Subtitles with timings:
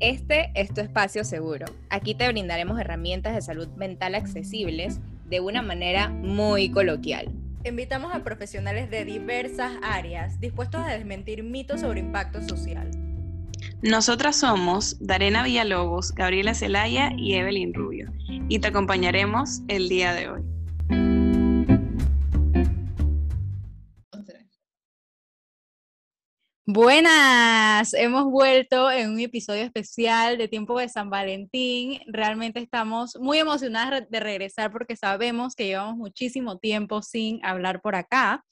[0.00, 1.66] Este es tu espacio seguro.
[1.90, 4.98] Aquí te brindaremos herramientas de salud mental accesibles
[5.28, 7.30] de una manera muy coloquial.
[7.64, 12.90] Invitamos a profesionales de diversas áreas dispuestos a desmentir mitos sobre impacto social.
[13.82, 18.10] Nosotras somos Darena Villalobos, Gabriela Celaya y Evelyn Rubio,
[18.48, 20.49] y te acompañaremos el día de hoy.
[26.72, 32.00] Buenas, hemos vuelto en un episodio especial de Tiempo de San Valentín.
[32.06, 37.96] Realmente estamos muy emocionadas de regresar porque sabemos que llevamos muchísimo tiempo sin hablar por
[37.96, 38.44] acá.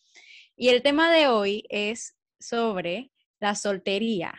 [0.56, 4.34] Y el tema de hoy es sobre la soltería.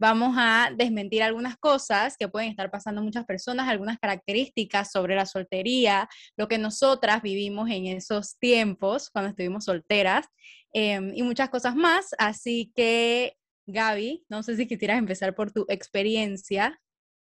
[0.00, 5.26] Vamos a desmentir algunas cosas que pueden estar pasando muchas personas, algunas características sobre la
[5.26, 10.26] soltería, lo que nosotras vivimos en esos tiempos cuando estuvimos solteras
[10.72, 12.14] Em, y muchas cosas más.
[12.18, 13.36] Así que,
[13.66, 16.80] Gaby, no sé si quisieras empezar por tu experiencia.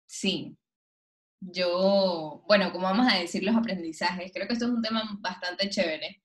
[0.07, 0.57] Sí.
[1.39, 5.69] Yo, bueno, como vamos a decir los aprendizajes, creo que esto es un tema bastante
[5.69, 6.21] chévere,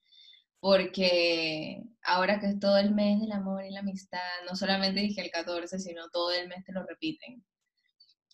[0.61, 5.23] porque ahora que es todo el mes del amor y la amistad, no solamente dije
[5.23, 7.43] el 14, sino todo el mes te lo repiten.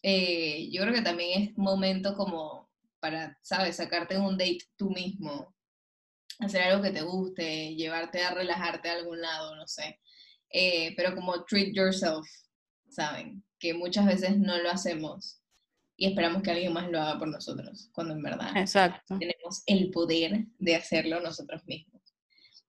[0.03, 5.55] Eh, yo creo que también es momento como para, ¿sabes?, sacarte un date tú mismo,
[6.45, 10.01] hacer algo que te guste, llevarte a relajarte a algún lado, no sé.
[10.51, 12.29] Eh, pero como treat yourself,
[12.89, 13.43] ¿saben?
[13.59, 15.43] Que muchas veces no lo hacemos
[15.97, 18.53] y esperamos que alguien más lo haga por nosotros, cuando en verdad
[19.07, 22.03] tenemos el poder de hacerlo nosotros mismos.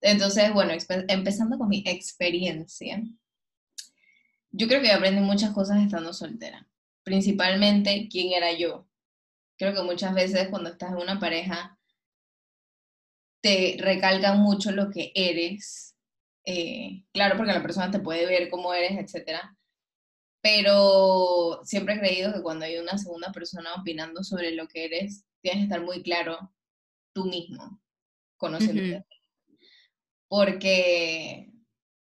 [0.02, 0.74] Entonces, bueno,
[1.08, 3.02] empezando con mi experiencia,
[4.52, 6.68] yo creo que aprendí muchas cosas estando soltera,
[7.04, 8.88] principalmente quién era yo.
[9.58, 11.73] Creo que muchas veces cuando estás en una pareja,
[13.44, 15.96] te recalcan mucho lo que eres.
[16.46, 19.38] Eh, claro, porque la persona te puede ver cómo eres, etc.
[20.42, 25.26] Pero siempre he creído que cuando hay una segunda persona opinando sobre lo que eres,
[25.42, 26.54] tienes que estar muy claro
[27.14, 27.82] tú mismo,
[28.38, 29.06] conociéndote.
[30.30, 31.52] Porque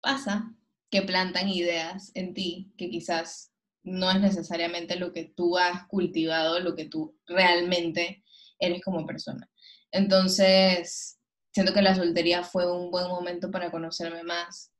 [0.02, 0.54] pasa
[0.92, 3.54] que plantan ideas en ti que quizás
[3.84, 8.24] no es necesariamente lo que tú has cultivado, lo que tú realmente
[8.60, 9.50] eres como persona.
[9.92, 11.19] Entonces,
[11.52, 14.72] siento que la soltería fue un buen momento para conocerme más,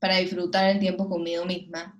[0.00, 1.98] para disfrutar el tiempo conmigo misma.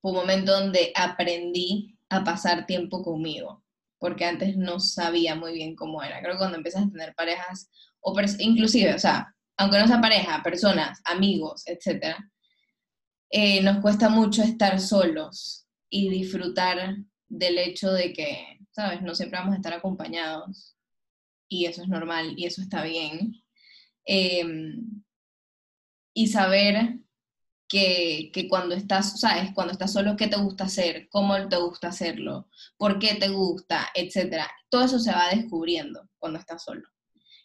[0.00, 3.64] Fue un momento donde aprendí a pasar tiempo conmigo,
[3.98, 6.20] porque antes no sabía muy bien cómo era.
[6.20, 7.70] Creo que cuando empiezas a tener parejas,
[8.00, 12.16] o inclusive, o sea, aunque no sea pareja, personas, amigos, etc.,
[13.30, 16.96] eh, nos cuesta mucho estar solos y disfrutar
[17.28, 19.02] del hecho de que, ¿sabes?
[19.02, 20.77] No siempre vamos a estar acompañados
[21.48, 23.42] y eso es normal y eso está bien.
[24.04, 25.02] Em,
[26.14, 26.98] y saber
[27.68, 29.52] que, que, cuando estás, ¿sabes?
[29.54, 31.08] Cuando estás solo, ¿qué te gusta hacer?
[31.10, 32.48] ¿Cómo te gusta hacerlo?
[32.76, 33.88] ¿Por qué te gusta?
[33.94, 34.50] Etcétera.
[34.70, 36.88] Todo eso se va descubriendo cuando estás solo.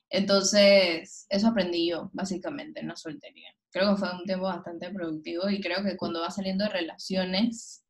[0.10, 3.50] Entonces, eso aprendí yo, básicamente, en la soltería.
[3.72, 7.86] Creo que fue un tiempo bastante productivo y creo que cuando vas saliendo de relaciones,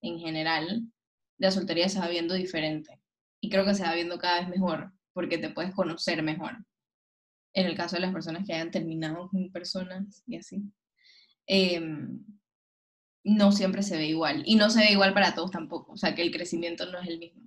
[0.00, 0.84] en general,
[1.38, 3.00] la soltería se va viendo diferente.
[3.40, 6.64] Y creo que se va viendo cada vez mejor porque te puedes conocer mejor.
[7.52, 10.62] En el caso de las personas que hayan terminado con personas y así.
[11.44, 12.24] Em,
[13.24, 14.44] no siempre se ve igual.
[14.46, 15.90] Y no se ve igual para todos tampoco.
[15.90, 17.42] O sea, que el crecimiento no es el mismo.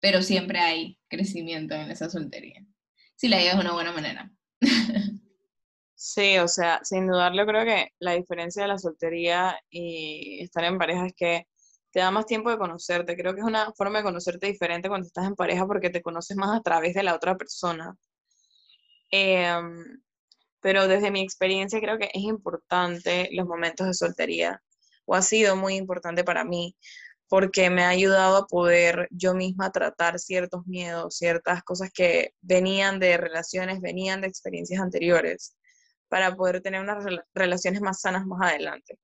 [0.00, 2.64] Pero siempre hay crecimiento en esa soltería.
[3.16, 4.32] Si la llevas de una buena manera.
[5.94, 10.78] Sí, o sea, sin dudarlo creo que la diferencia de la soltería y estar en
[10.78, 11.46] pareja es que
[11.92, 13.16] te da más tiempo de conocerte.
[13.16, 16.36] Creo que es una forma de conocerte diferente cuando estás en pareja porque te conoces
[16.36, 17.96] más a través de la otra persona.
[19.10, 20.02] Em,
[20.60, 24.62] pero desde mi experiencia creo que es importante los momentos de soltería,
[25.06, 26.76] o ha sido muy importante para mí,
[27.28, 33.00] porque me ha ayudado a poder yo misma tratar ciertos miedos, ciertas cosas que venían
[33.00, 35.56] de relaciones, venían de experiencias anteriores,
[36.08, 37.04] para poder tener unas
[37.34, 38.98] relaciones más sanas más adelante.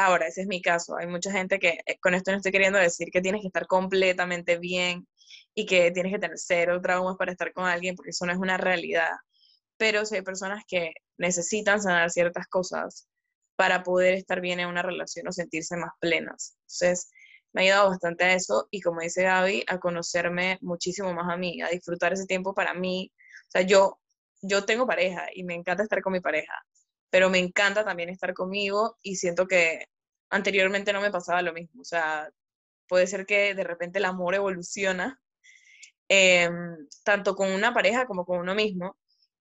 [0.00, 0.96] Ahora, ese es mi caso.
[0.96, 3.66] Hay mucha gente que, eh, con esto no estoy queriendo decir que tienes que estar
[3.66, 5.08] completamente bien
[5.54, 8.38] y que tienes que tener cero traumas para estar con alguien, porque eso no es
[8.38, 9.10] una realidad.
[9.76, 13.08] Pero si hay personas que necesitan sanar ciertas cosas
[13.56, 16.56] para poder estar bien en una relación o sentirse más plenas.
[16.62, 17.10] Entonces,
[17.52, 21.36] me ha ayudado bastante a eso y como dice Gaby, a conocerme muchísimo más a
[21.36, 23.12] mí, a disfrutar ese tiempo para mí.
[23.48, 23.98] O sea, yo,
[24.42, 26.52] yo tengo pareja y me encanta estar con mi pareja,
[27.10, 29.86] pero me encanta también estar conmigo y siento que
[30.30, 31.80] anteriormente no me pasaba lo mismo.
[31.82, 32.30] O sea,
[32.88, 35.20] puede ser que de repente el amor evoluciona,
[36.08, 38.96] em, tanto con una pareja como con uno mismo.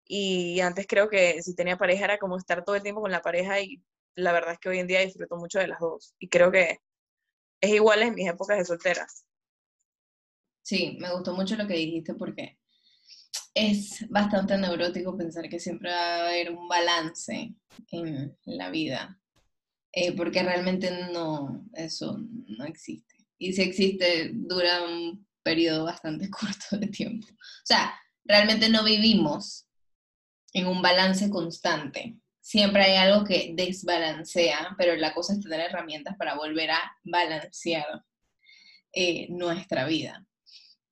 [0.06, 3.22] Y antes creo que si tenía pareja era como estar todo el tiempo con la
[3.22, 3.82] pareja y
[4.16, 6.16] la verdad es que hoy en día disfruto mucho de las dos.
[6.20, 6.80] Y creo que
[7.62, 9.08] es igual en mis épocas de soltera.
[10.62, 12.58] Sí, me gustó mucho lo que dijiste porque
[13.58, 17.56] es bastante neurótico pensar que siempre va a haber un balance
[17.92, 19.20] en la vida,
[19.92, 23.16] eh, porque realmente no, eso no existe.
[23.40, 27.28] Y si existe, dura un periodo bastante corto de tiempo.
[27.30, 27.94] O sea,
[28.24, 29.68] realmente no vivimos
[30.54, 32.16] en un balance constante.
[32.40, 38.04] Siempre hay algo que desbalancea, pero la cosa es tener herramientas para volver a balancear
[38.94, 40.26] eh, nuestra vida.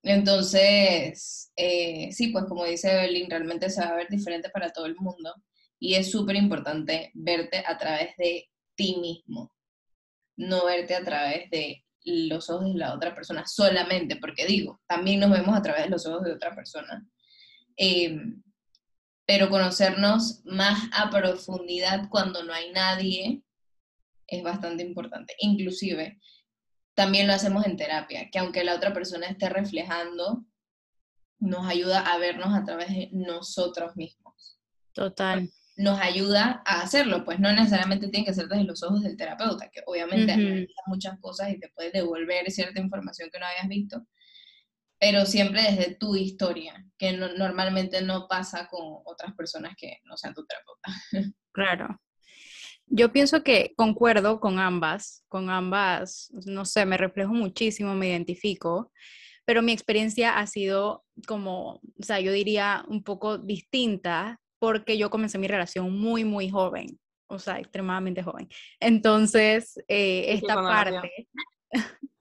[0.05, 4.85] Entonces, eh, sí, pues como dice Evelyn, realmente se va a ver diferente para todo
[4.85, 5.33] el mundo
[5.79, 9.51] y es súper importante verte a través de ti mismo,
[10.37, 15.21] no verte a través de los ojos de la otra persona solamente, porque digo, también
[15.21, 17.03] nos vemos a través de los ojos de otra persona.
[17.75, 18.43] Em,
[19.25, 23.41] pero conocernos más a profundidad cuando no hay nadie
[24.27, 25.33] es bastante importante.
[25.39, 26.19] Inclusive,
[26.95, 30.45] también lo hacemos en terapia, que aunque la otra persona esté reflejando,
[31.39, 34.59] nos ayuda a vernos a través de nosotros mismos.
[34.93, 35.49] Total.
[35.75, 39.69] Nos ayuda a hacerlo, pues no necesariamente tiene que ser desde los ojos del terapeuta,
[39.69, 44.05] que obviamente uh muchas cosas y te puede devolver cierta información que no habías visto,
[44.99, 50.33] pero siempre desde tu historia, que normalmente no pasa con otras personas que no sean
[50.33, 50.91] tu terapeuta.
[51.51, 52.01] Claro.
[52.87, 58.91] Yo pienso que concuerdo con ambas, con ambas, no sé, me reflejo muchísimo, me identifico,
[59.45, 65.09] pero mi experiencia ha sido como, o sea, yo diría un poco distinta porque yo
[65.09, 68.49] comencé mi relación muy, muy joven, o sea, extremadamente joven.
[68.79, 71.11] Entonces, eh, esta parte,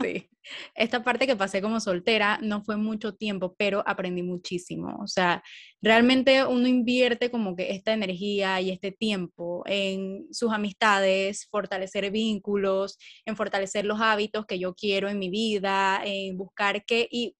[0.00, 0.30] sí,
[0.74, 4.98] esta parte que pasé como soltera no fue mucho tiempo, pero aprendí muchísimo.
[5.02, 5.42] O sea,
[5.82, 12.98] realmente uno invierte como que esta energía y este tiempo en sus amistades, fortalecer vínculos,
[13.24, 17.36] en fortalecer los hábitos que yo quiero en mi vida, en buscar qué, y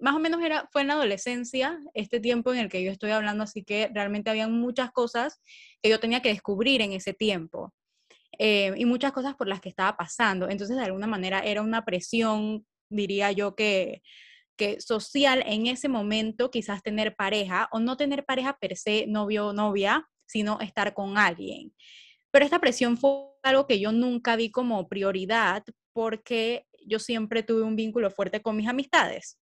[0.00, 3.10] más o menos era, fue en la adolescencia, este tiempo en el que yo estoy
[3.10, 5.40] hablando, así que realmente había muchas cosas
[5.82, 7.72] que yo tenía que descubrir en ese tiempo.
[8.38, 10.48] Eh, y muchas cosas por las que estaba pasando.
[10.48, 14.02] Entonces, de alguna manera, era una presión, diría yo, que,
[14.56, 19.48] que social en ese momento, quizás tener pareja, o no tener pareja per se, novio
[19.48, 21.74] o novia, sino estar con alguien.
[22.30, 23.10] Pero esta presión fue
[23.42, 28.56] algo que yo nunca vi como prioridad porque yo siempre tuve un vínculo fuerte con
[28.56, 29.38] mis amistades.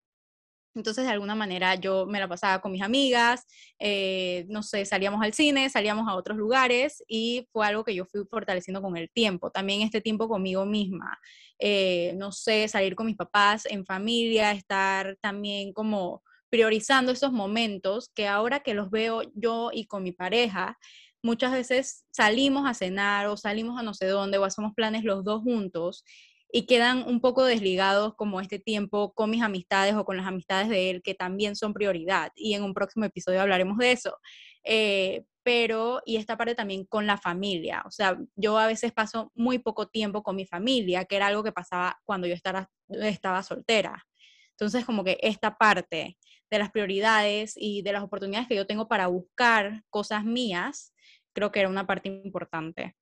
[0.77, 3.47] Entonces, de alguna manera, yo me la pasaba con mis amigas,
[3.79, 8.05] eh, no sé, salíamos al cine, salíamos a otros lugares y fue algo que yo
[8.05, 9.51] fui fortaleciendo con el tiempo.
[9.51, 11.19] También este tiempo conmigo misma,
[11.59, 18.11] eh, no sé, salir con mis papás en familia, estar también como priorizando esos momentos
[18.15, 20.79] que ahora que los veo yo y con mi pareja,
[21.23, 25.25] muchas veces salimos a cenar o salimos a no sé dónde o hacemos planes los
[25.25, 26.05] dos juntos
[26.51, 30.69] y quedan un poco desligados como este tiempo con mis amistades o con las amistades
[30.69, 32.33] de él, que también son prioridad.
[32.35, 34.19] Y en un próximo episodio hablaremos de eso.
[34.65, 37.83] Eh, pero, y esta parte también con la familia.
[37.87, 41.45] O sea, yo a veces paso muy poco tiempo con mi familia, que era algo
[41.45, 44.07] que pasaba cuando yo estaba, estaba soltera.
[44.51, 46.19] Entonces, como que esta parte
[46.51, 50.93] de las prioridades y de las oportunidades que yo tengo para buscar cosas mías,
[51.33, 52.97] creo que era una parte importante.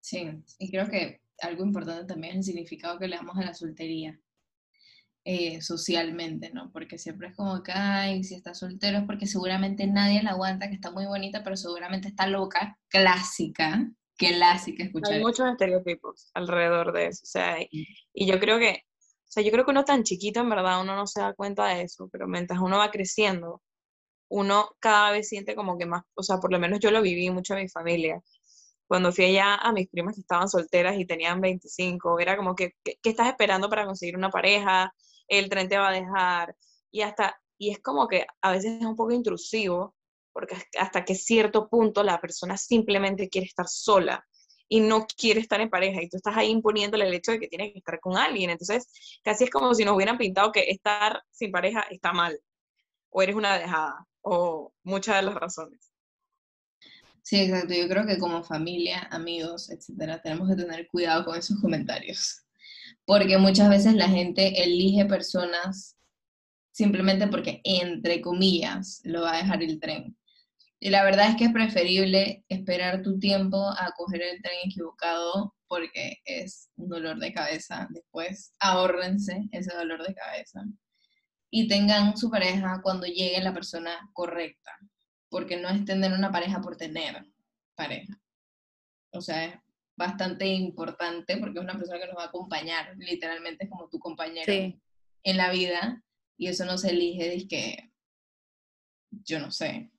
[0.00, 3.54] Sí, y creo que algo importante también es el significado que le damos a la
[3.54, 4.18] soltería
[5.24, 6.70] eh, socialmente, ¿no?
[6.72, 10.68] Porque siempre es como que, ay, si está soltero es porque seguramente nadie la aguanta,
[10.68, 15.14] que está muy bonita, pero seguramente está loca, clásica, clásica escuchar.
[15.14, 19.42] Hay muchos estereotipos alrededor de eso, o sea, y, y yo creo que, o sea,
[19.42, 22.08] yo creo que uno tan chiquito, en verdad, uno no se da cuenta de eso,
[22.10, 23.62] pero mientras uno va creciendo,
[24.28, 27.30] uno cada vez siente como que más, o sea, por lo menos yo lo viví
[27.30, 28.20] mucho en mi familia,
[28.92, 32.74] cuando fui allá a mis primas que estaban solteras y tenían 25, era como que,
[32.84, 34.92] ¿qué, estás esperando para conseguir una pareja?
[35.26, 36.54] El tren te va a dejar.
[36.90, 39.94] Y hasta, y es como que a veces es un poco intrusivo,
[40.30, 44.22] porque hasta que cierto punto la persona simplemente quiere estar sola
[44.68, 47.48] y no quiere estar en pareja y tú estás ahí imponiéndole el hecho de que
[47.48, 48.50] tiene que estar con alguien.
[48.50, 48.88] Entonces,
[49.24, 52.38] casi es como si nos hubieran pintado que estar sin pareja está mal,
[53.08, 55.91] o eres una dejada, o muchas de las razones.
[57.22, 57.72] Sí, exacto.
[57.74, 62.42] Yo creo que como familia, amigos, etcétera, tenemos que tener cuidado con esos comentarios.
[63.04, 65.96] Porque muchas veces la gente elige personas
[66.72, 70.16] simplemente porque, entre comillas, lo va a dejar el tren.
[70.80, 75.54] Y la verdad es que es preferible esperar tu tiempo a coger el tren equivocado
[75.68, 77.86] porque es un dolor de cabeza.
[77.90, 80.64] Después, ahórrense ese dolor de cabeza.
[81.50, 84.72] Y tengan su pareja cuando llegue la persona correcta
[85.32, 87.24] porque no es tener una pareja por tener
[87.74, 88.20] pareja.
[89.12, 89.64] O sea,
[89.96, 93.98] bastante importante porque es una persona que nos va a acompañar, literalmente es como tu
[93.98, 94.78] compañero Sí.
[95.24, 96.04] en la vida
[96.36, 97.92] y eso no se elige de que,
[99.10, 99.90] yo no sé,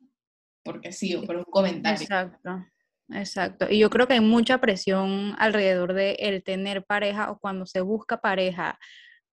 [0.63, 2.01] porque sí o por un comentario.
[2.01, 2.65] Exacto,
[3.09, 3.67] exacto.
[3.71, 7.81] Y yo creo que hay mucha presión alrededor de el tener pareja o cuando se
[7.81, 8.77] busca pareja,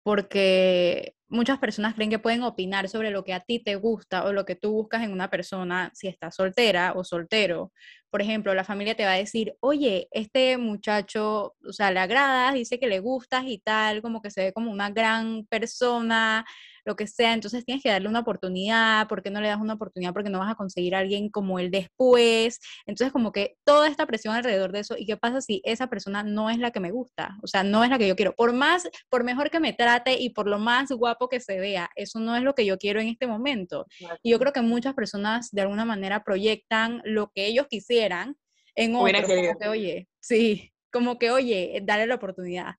[0.02, 4.32] porque muchas personas creen que pueden opinar sobre lo que a ti te gusta o
[4.32, 7.72] lo que tú buscas en una persona si estás soltera o soltero.
[8.10, 12.54] Por ejemplo, la familia te va a decir, oye, este muchacho, o sea, le agradas,
[12.54, 16.44] dice que le gustas y tal, como que se ve como una gran persona,
[16.90, 19.74] lo que sea, entonces tienes que darle una oportunidad, ¿por qué no le das una
[19.74, 20.12] oportunidad?
[20.12, 24.06] Porque no vas a conseguir a alguien como él después, entonces como que toda esta
[24.06, 26.90] presión alrededor de eso, ¿y qué pasa si esa persona no es la que me
[26.90, 27.36] gusta?
[27.42, 30.20] O sea, no es la que yo quiero, por más, por mejor que me trate
[30.20, 33.00] y por lo más guapo que se vea, eso no es lo que yo quiero
[33.00, 33.86] en este momento.
[34.22, 38.36] Y yo creo que muchas personas de alguna manera proyectan lo que ellos quisieran
[38.74, 42.74] en otros, como que, oye, sí, como que, oye, dale la oportunidad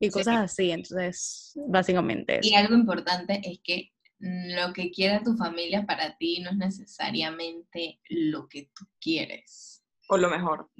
[0.00, 0.12] y Sí.
[0.12, 2.58] cosas así, entonces, básicamente Y eso.
[2.58, 3.90] algo importante es que
[4.20, 9.82] mm, lo que quiera tu familia para ti no es necesariamente lo que tú quieres.
[10.08, 10.70] O lo mejor.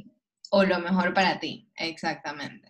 [0.50, 2.68] O lo mejor para ti, exactamente.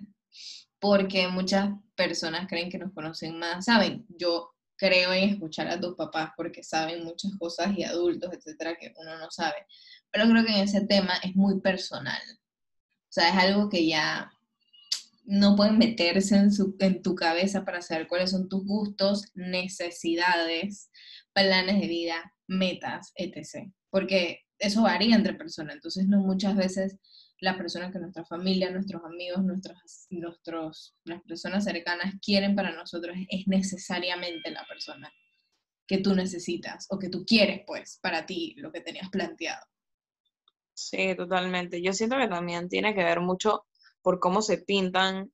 [0.80, 3.64] Porque muchas personas creen que nos conocen más.
[3.64, 8.76] Saben, yo creo en escuchar a tus papás porque saben muchas cosas y adultos, etcétera,
[8.76, 9.66] que uno no sabe.
[10.10, 12.20] Pero creo que en ese tema es muy personal.
[12.30, 14.30] O sea, es algo que ya
[15.28, 20.90] no pueden meterse en, su, en tu cabeza para saber cuáles son tus gustos, necesidades,
[21.34, 23.70] planes de vida, metas, etc.
[23.90, 25.74] Porque eso varía entre personas.
[25.74, 26.96] Entonces, no muchas veces
[27.40, 33.14] las personas que nuestra familia, nuestros amigos, nuestros, nuestros, las personas cercanas quieren para nosotros
[33.28, 35.12] es necesariamente la persona
[35.86, 39.64] que tú necesitas o que tú quieres, pues, para ti, lo que tenías planteado.
[40.72, 41.82] Sí, totalmente.
[41.82, 43.66] Yo siento que también tiene que ver mucho
[44.08, 45.30] por cómo se pintan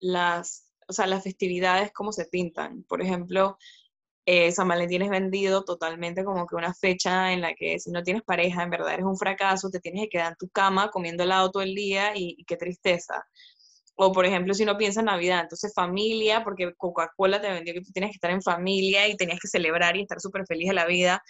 [0.00, 2.84] las, o sea, las festividades, cómo se pintan.
[2.84, 3.58] Por ejemplo,
[4.24, 8.02] eh, San Valentín es vendido totalmente como que una fecha en la que si no
[8.02, 11.22] tienes pareja, en verdad eres un fracaso, te tienes que quedar en tu cama comiendo
[11.24, 13.26] helado todo el día y, y qué tristeza.
[13.96, 17.82] O por ejemplo, si no piensas en Navidad, entonces familia, porque Coca-Cola te vendió que
[17.82, 20.74] tú tienes que estar en familia y tenías que celebrar y estar súper feliz de
[20.76, 21.22] la vida.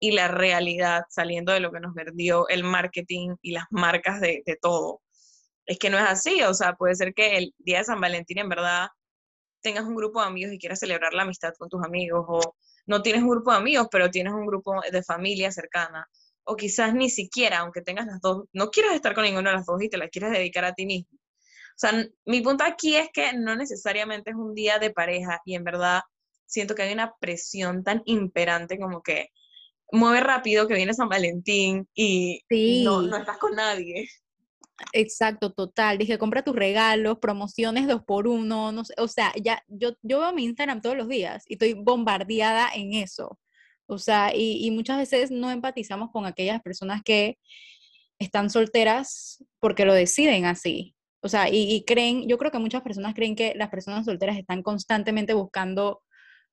[0.00, 4.42] Y la realidad, saliendo de lo que nos vendió el marketing y las marcas de,
[4.46, 5.02] de todo,
[5.66, 6.42] es que no es así.
[6.42, 8.88] O sea, puede ser que el día de San Valentín en verdad
[9.60, 12.56] tengas un grupo de amigos y quieras celebrar la amistad con tus amigos, o
[12.86, 16.06] no tienes un grupo de amigos, pero tienes un grupo de familia cercana,
[16.44, 19.66] o quizás ni siquiera, aunque tengas las dos, no quieras estar con ninguno de las
[19.66, 21.08] dos y te la quieres dedicar a ti mismo.
[21.12, 21.92] O sea,
[22.24, 26.00] mi punto aquí es que no necesariamente es un día de pareja y en verdad
[26.46, 29.28] siento que hay una presión tan imperante como que
[29.90, 32.40] mueve rápido que viene San Valentín y
[32.84, 33.08] no, Sí.
[33.10, 34.08] no estás con nadie.
[34.92, 35.98] Exacto, total.
[35.98, 40.20] Dije, compra tus regalos, promociones dos por uno, no sé, o sea, ya, yo, yo
[40.20, 43.38] veo mi Instagram todos los días y estoy bombardeada en eso.
[43.86, 47.38] O sea, y, y muchas veces no empatizamos con aquellas personas que
[48.18, 50.94] están solteras porque lo deciden así.
[51.22, 54.36] O sea, y, y creen, yo creo que muchas personas creen que las personas solteras
[54.36, 56.02] están constantemente buscando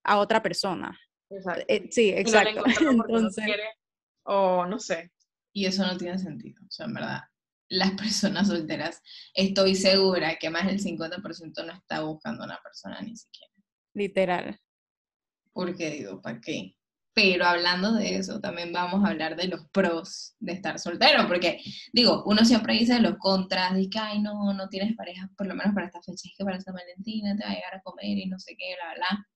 [0.04, 0.98] a otra persona.
[1.30, 1.66] Exacto.
[1.68, 2.64] Eh, sí, no exacto.
[2.84, 3.64] no Entonces, quiere,
[4.24, 5.12] o no sé.
[5.54, 6.62] Y eso no tiene sentido.
[6.68, 7.22] O sea, en verdad,
[7.70, 9.02] las personas solteras,
[9.34, 13.52] estoy segura que más del 50% no está buscando a una persona ni siquiera.
[13.94, 14.60] literal.
[15.52, 16.76] Porque digo, ¿para qué?
[17.16, 21.60] Pero hablando de eso, también vamos a hablar de los pros de estar soltero, porque
[21.92, 25.76] digo, uno siempre dice los contras, que, ay, no, no tienes pareja, por lo menos
[25.76, 28.26] para esta fecha, es que para San Valentina te va a llegar a comer y
[28.26, 29.28] no sé qué, bla, bla.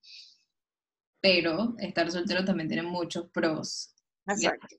[1.21, 3.93] Pero estar soltero también tiene muchos pros.
[4.25, 4.75] Exacto.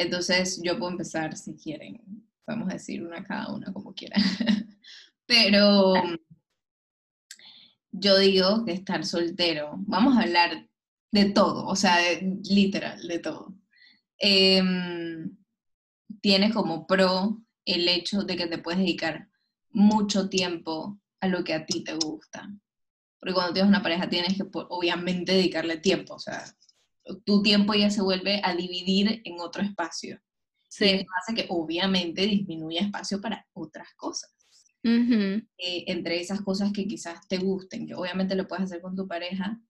[0.00, 2.00] Entonces, yo puedo empezar si quieren.
[2.44, 4.22] Podemos decir una cada una como quieran.
[5.26, 5.94] Pero
[7.92, 10.68] yo digo que estar soltero, vamos a hablar
[11.12, 13.54] de todo, o sea, de- literal, de todo.
[14.18, 15.36] Em,
[16.20, 19.28] tiene como pro el hecho de que te puedes dedicar
[19.70, 22.50] mucho tiempo a lo que a ti te gusta.
[23.18, 26.42] Porque cuando tienes una pareja tienes que, obviamente, dedicarle tiempo, o sea,
[27.18, 30.16] tu tiempo ya se vuelve a dividir en otro espacio.
[30.16, 30.20] Y
[30.68, 30.84] Sí.
[30.84, 34.32] eso hace que obviamente disminuya espacio para otras cosas.
[34.82, 35.42] Eh,
[35.88, 39.60] entre esas cosas que quizás te gusten, que obviamente lo puedes hacer con tu pareja,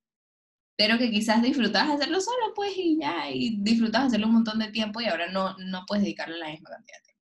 [0.77, 4.71] pero que quizás disfrutas hacerlo solo, pues, y ya, y disfrutas hacerlo un montón de
[4.71, 7.23] tiempo y ahora no, no puedes dedicarle la misma cantidad de tiempo.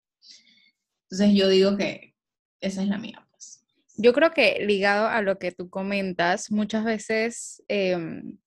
[1.09, 2.15] Entonces yo digo que
[2.61, 3.65] esa es la mía, pues.
[3.97, 8.37] Yo creo que ligado a lo que tú comentas, muchas veces em,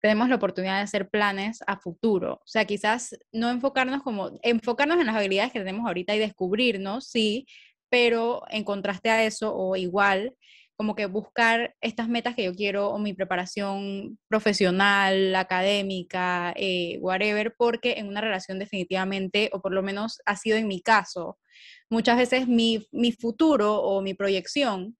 [0.00, 2.34] tenemos la oportunidad de hacer planes a futuro.
[2.34, 7.08] O sea, quizás no enfocarnos como, enfocarnos en las habilidades que tenemos ahorita y descubrirnos,
[7.08, 7.46] sí,
[7.88, 10.34] pero en contraste a eso o igual,
[10.76, 17.52] como que buscar estas metas que yo quiero o mi preparación profesional, académica, eh, whatever,
[17.58, 21.36] porque en una relación definitivamente, o por lo menos ha sido en mi caso,
[21.90, 24.96] muchas veces mi, mi futuro o mi proyección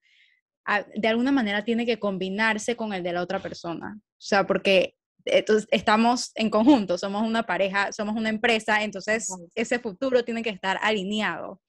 [0.95, 3.97] de alguna manera tiene que combinarse con el de la otra persona.
[3.99, 4.95] O sea, porque
[5.25, 10.79] estamos en conjunto, somos una pareja, somos una empresa, entonces ese futuro tiene que estar
[10.83, 11.61] alineado.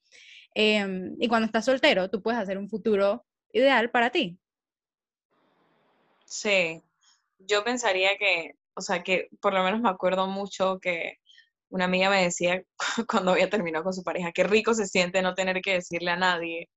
[0.54, 4.38] Em, y cuando estás soltero, tú puedes hacer un futuro ideal para ti.
[6.24, 6.82] Sí,
[7.38, 11.18] yo pensaría que, o sea, que por lo menos me acuerdo mucho que
[11.70, 12.62] una amiga me decía
[13.08, 16.16] cuando había terminado con su pareja, qué rico se siente no tener que decirle a
[16.16, 16.68] nadie,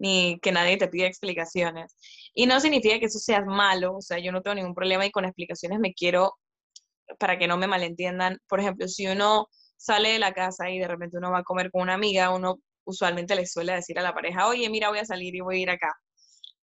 [0.00, 1.94] ni que nadie te pida explicaciones.
[2.34, 5.10] Y no significa que eso sea malo, o sea, yo no tengo ningún problema y
[5.10, 6.32] con explicaciones me quiero,
[7.18, 10.88] para que no me malentiendan, por ejemplo, si uno sale de la casa y de
[10.88, 14.14] repente uno va a comer con una amiga, uno usualmente le suele decir a la
[14.14, 15.92] pareja, oye, mira, voy a salir y voy a ir acá.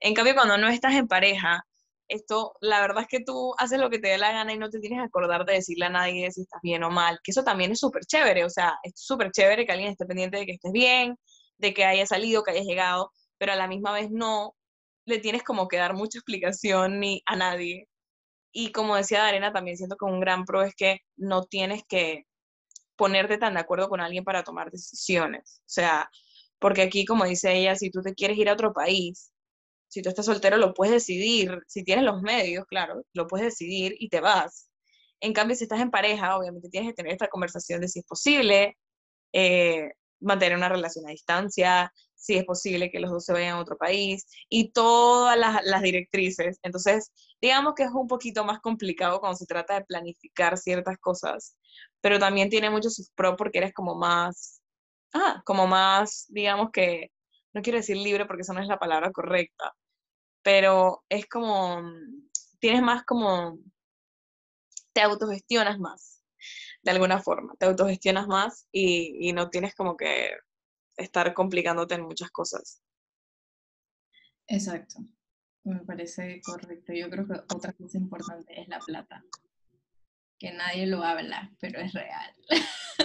[0.01, 1.63] En cambio, cuando no estás en pareja,
[2.09, 4.71] esto, la verdad es que tú haces lo que te dé la gana y no
[4.71, 7.45] te tienes que acordar de decirle a nadie si estás bien o mal, que eso
[7.45, 10.53] también es súper chévere, o sea, es súper chévere que alguien esté pendiente de que
[10.53, 11.17] estés bien,
[11.59, 14.55] de que hayas salido, que hayas llegado, pero a la misma vez no
[15.07, 17.89] le tienes como que dar mucha explicación ni a nadie.
[18.53, 22.25] Y como decía Darena, también siento que un gran pro es que no tienes que
[22.97, 25.61] ponerte tan de acuerdo con alguien para tomar decisiones.
[25.61, 26.11] O sea,
[26.59, 29.33] porque aquí, como dice ella, si tú te quieres ir a otro país,
[29.89, 31.61] si tú estás soltero, lo puedes decidir.
[31.69, 34.69] Si tienes los medios, claro, lo puedes decidir y te vas.
[35.21, 38.05] En cambio, si estás en pareja, obviamente tienes que tener esta conversación de si es
[38.07, 38.77] posible
[39.33, 39.91] eh,
[40.21, 43.77] mantener una relación a distancia, si es posible que los dos se vayan a otro
[43.77, 46.59] país y todas las, directrices.
[46.63, 51.57] Entonces, digamos que es un poquito más complicado cuando se trata de planificar ciertas cosas,
[52.01, 54.61] pero también tiene muchos sus pros porque eres como más,
[55.15, 57.13] ah, como más, digamos que,
[57.53, 59.75] no quiero decir libre porque esa no es la palabra correcta,
[60.43, 61.83] pero es como,
[62.59, 63.59] tienes más como,
[64.93, 66.16] te autogestionas más,
[66.87, 70.31] de alguna forma, te autogestionas más y, y no tienes como que
[70.97, 72.81] estar complicándote en muchas cosas.
[74.47, 75.01] Exacto,
[75.65, 76.93] me parece correcto.
[76.93, 79.25] Yo creo que otra cosa importante es la plata,
[80.39, 82.33] que nadie lo habla, pero es real.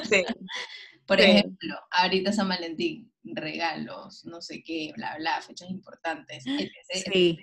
[0.08, 0.24] Sí.
[1.08, 6.44] Por ejemplo, ahorita San Valentín, regalos, no sé qué, bla, bla, fechas importantes.
[6.44, 7.40] Sí.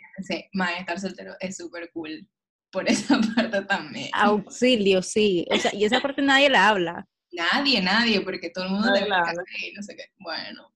[0.79, 2.27] estar soltero es súper cool.
[2.71, 4.11] Por esa parte también.
[4.13, 5.47] Auxilio, sí.
[5.51, 7.09] O sea, y esa parte nadie la habla.
[7.33, 10.05] Nadie, nadie, porque todo el mundo te y no sé qué.
[10.19, 10.73] Bueno,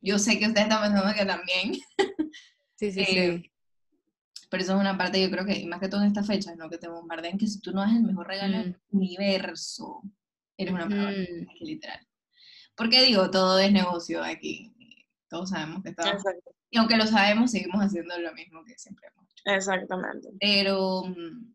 [0.00, 1.72] yo sé que ustedes están pensando que también.
[2.74, 3.16] Sí, sí, sí.
[3.16, 3.52] Eh,
[4.50, 6.68] pero eso es una parte, yo creo que, más que todo en esta fecha, ¿no?
[6.68, 8.96] Que te bombardean que si tú no das el mejor regalo del mm.
[8.96, 10.02] universo,
[10.58, 11.12] eres una persona
[11.60, 12.06] literal.
[12.74, 14.74] Porque digo, todo es negocio aquí.
[15.28, 16.06] Todos sabemos que todo.
[16.68, 19.21] Y aunque lo sabemos, seguimos haciendo lo mismo que siempre hemos.
[19.44, 20.28] Exactamente.
[20.40, 21.52] Pero mm,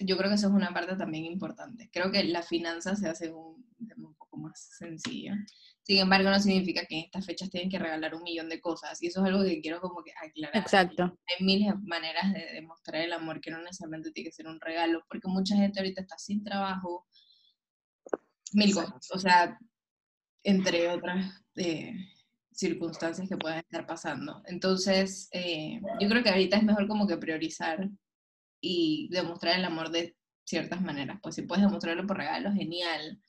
[0.00, 1.90] yo creo que eso es una parte también importante.
[1.92, 3.64] Creo que la finanza se hace un,
[3.96, 5.36] un poco más sencilla.
[5.82, 9.02] Sin embargo, no significa que en estas fechas tienen que regalar un millón de cosas.
[9.02, 10.56] Y eso es algo que quiero como que aclarar.
[10.56, 11.18] Exacto.
[11.26, 14.60] Hay miles de maneras de demostrar el amor que no necesariamente tiene que ser un
[14.60, 17.06] regalo, porque mucha gente ahorita está sin trabajo,
[18.52, 19.10] mil cosas.
[19.12, 19.58] O sea,
[20.44, 21.94] entre otras eh,
[22.52, 24.42] circunstancias que puedan estar pasando.
[24.46, 27.88] Entonces, eh, yo creo que ahorita es mejor como que priorizar
[28.60, 31.18] y demostrar el amor de ciertas maneras.
[31.22, 33.20] Pues si puedes demostrarlo por regalos, genial.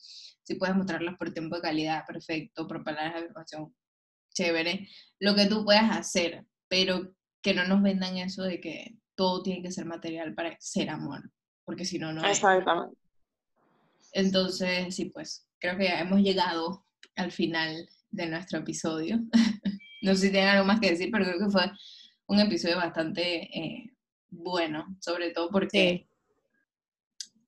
[0.44, 2.68] Si puedes mostrarlo por tiempo de calidad, perfecto.
[2.68, 3.76] Por palabras de afirmación,
[4.34, 4.88] chévere.
[5.20, 9.62] Lo que tú puedas hacer, pero que no nos vendan eso de que todo tiene
[9.62, 11.32] que ser material para ser amor.
[11.66, 12.98] Porque si no, no Exactamente.
[14.14, 19.20] Entonces, sí, pues creo que hemos llegado al final de nuestro episodio.
[20.02, 21.72] no sé si tienen algo más que decir, pero creo que fue
[22.28, 23.92] un episodio bastante eh,
[24.30, 26.08] bueno, sobre todo porque,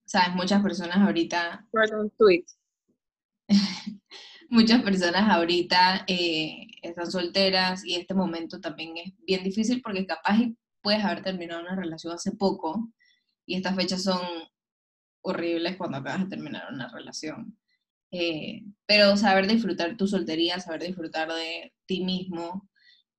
[0.05, 1.67] sabes, muchas personas ahorita...
[4.49, 10.37] muchas personas ahorita eh, están solteras y este momento también es bien difícil porque capaz
[10.81, 12.91] puedes haber terminado una relación hace poco
[13.45, 14.21] y estas fechas son
[15.21, 17.57] horribles cuando acabas de terminar una relación.
[18.17, 22.69] Eh, pero saber disfrutar tu soltería, saber disfrutar de ti mismo,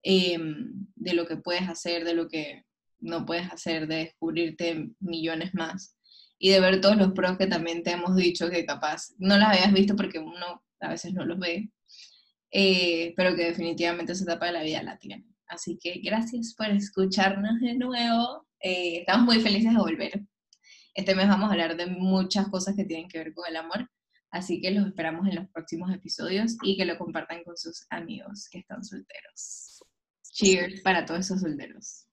[0.02, 2.64] em, de lo que puedes hacer, de lo que
[2.98, 5.98] no puedes hacer, de descubrirte millones más
[6.38, 9.50] y de ver todos los pros que también te hemos dicho que capaz no las
[9.50, 11.70] habías visto porque uno a veces no los ve,
[12.50, 15.26] eh, pero que definitivamente esa etapa de la vida la tiene.
[15.46, 18.46] Así que gracias por escucharnos de nuevo.
[18.60, 20.22] Eh, estamos muy felices de volver.
[20.94, 23.90] Este mes vamos a hablar de muchas cosas que tienen que ver con el amor,
[24.36, 28.48] así que los esperamos en los próximos episodios y que lo compartan con sus amigos
[28.50, 29.82] que están solteros.
[30.32, 32.06] Cheers para todos esos solteros.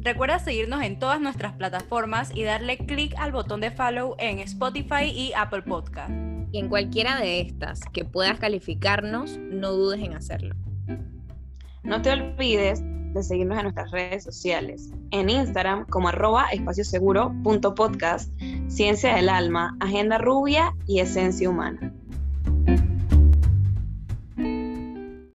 [0.00, 5.04] Recuerda seguirnos en todas nuestras plataformas y darle clic al botón de follow en Spotify
[5.12, 6.10] y Apple Podcast.
[6.52, 10.54] Y en cualquiera de estas que puedas calificarnos, no dudes en hacerlo.
[11.82, 14.90] No te olvides de seguirnos en nuestras redes sociales.
[15.10, 18.32] En Instagram como arroba espacioseguro.podcast,
[18.68, 21.92] Ciencia del Alma, Agenda Rubia y Esencia Humana.